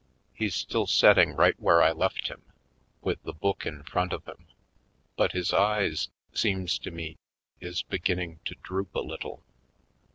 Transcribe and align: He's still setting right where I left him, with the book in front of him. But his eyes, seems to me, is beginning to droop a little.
He's 0.33 0.55
still 0.55 0.87
setting 0.87 1.35
right 1.35 1.53
where 1.59 1.79
I 1.83 1.91
left 1.91 2.29
him, 2.29 2.41
with 3.01 3.21
the 3.21 3.33
book 3.33 3.67
in 3.67 3.83
front 3.83 4.13
of 4.13 4.25
him. 4.25 4.47
But 5.15 5.33
his 5.33 5.53
eyes, 5.53 6.09
seems 6.33 6.79
to 6.79 6.89
me, 6.89 7.19
is 7.59 7.83
beginning 7.83 8.39
to 8.45 8.55
droop 8.63 8.95
a 8.95 9.01
little. 9.01 9.43